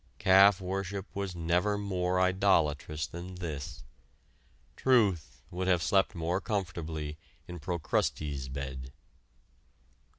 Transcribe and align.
Calf 0.17 0.59
worship 0.59 1.05
was 1.15 1.35
never 1.35 1.77
more 1.77 2.19
idolatrous 2.19 3.05
than 3.05 3.35
this. 3.35 3.83
Truth 4.75 5.43
would 5.51 5.67
have 5.67 5.83
slept 5.83 6.15
more 6.15 6.41
comfortably 6.41 7.19
in 7.47 7.59
Procrustes' 7.59 8.47
bed. 8.47 8.93